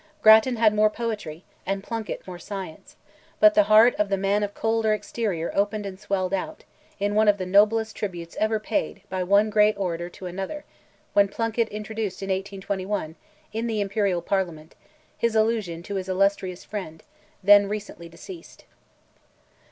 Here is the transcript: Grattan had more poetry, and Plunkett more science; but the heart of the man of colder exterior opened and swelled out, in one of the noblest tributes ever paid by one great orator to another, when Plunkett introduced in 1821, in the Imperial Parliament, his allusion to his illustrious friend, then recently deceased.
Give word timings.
Grattan 0.23 0.55
had 0.55 0.73
more 0.73 0.89
poetry, 0.89 1.43
and 1.63 1.83
Plunkett 1.83 2.25
more 2.25 2.39
science; 2.39 2.95
but 3.39 3.53
the 3.53 3.65
heart 3.69 3.93
of 3.99 4.09
the 4.09 4.17
man 4.17 4.41
of 4.41 4.55
colder 4.55 4.93
exterior 4.93 5.51
opened 5.53 5.85
and 5.85 5.99
swelled 5.99 6.33
out, 6.33 6.63
in 6.99 7.13
one 7.13 7.27
of 7.27 7.37
the 7.37 7.45
noblest 7.45 7.95
tributes 7.95 8.35
ever 8.39 8.59
paid 8.59 9.03
by 9.11 9.21
one 9.21 9.51
great 9.51 9.77
orator 9.77 10.09
to 10.09 10.25
another, 10.25 10.65
when 11.13 11.27
Plunkett 11.27 11.69
introduced 11.69 12.23
in 12.23 12.29
1821, 12.29 13.15
in 13.53 13.67
the 13.67 13.79
Imperial 13.79 14.23
Parliament, 14.23 14.73
his 15.19 15.35
allusion 15.35 15.83
to 15.83 15.93
his 15.93 16.09
illustrious 16.09 16.63
friend, 16.63 17.03
then 17.43 17.69
recently 17.69 18.09
deceased. 18.09 18.65